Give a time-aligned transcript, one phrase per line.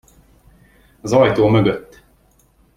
[1.01, 2.03] Az ajtó mögött.